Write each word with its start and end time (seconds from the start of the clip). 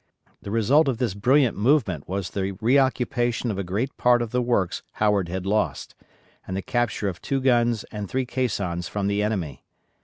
The 0.41 0.49
result 0.49 0.87
of 0.87 0.97
this 0.97 1.13
brilliant 1.13 1.55
movement 1.55 2.09
was 2.09 2.31
the 2.31 2.53
reoccupation 2.59 3.51
of 3.51 3.59
a 3.59 3.63
great 3.63 3.95
part 3.97 4.23
of 4.23 4.31
the 4.31 4.41
works 4.41 4.81
Howard 4.93 5.29
had 5.29 5.45
lost, 5.45 5.93
and 6.47 6.57
the 6.57 6.63
capture 6.63 7.07
of 7.07 7.21
two 7.21 7.39
guns 7.39 7.83
and 7.91 8.09
three 8.09 8.25
caissons 8.25 8.87
from 8.87 9.05
the 9.05 9.21
enemy. 9.21 9.63